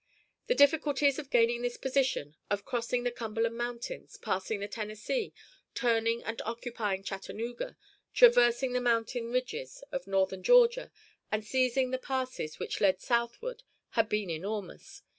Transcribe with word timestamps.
The 0.47 0.55
difficulties 0.55 1.19
of 1.19 1.29
gaining 1.29 1.61
this 1.61 1.77
position, 1.77 2.35
of 2.49 2.65
crossing 2.65 3.03
the 3.03 3.11
Cumberland 3.11 3.55
Mountains, 3.55 4.17
passing 4.17 4.59
the 4.59 4.67
Tennessee, 4.67 5.31
turning 5.75 6.23
and 6.23 6.41
occupying 6.41 7.03
Chattanooga, 7.03 7.77
traversing 8.11 8.73
the 8.73 8.81
mountain 8.81 9.29
ridges 9.31 9.83
of 9.91 10.07
northern 10.07 10.41
Georgia, 10.41 10.91
and 11.31 11.45
seizing 11.45 11.91
the 11.91 11.99
passes 11.99 12.57
which 12.57 12.81
led 12.81 12.99
southward 12.99 13.61
had 13.89 14.09
been 14.09 14.31
enormous. 14.31 15.03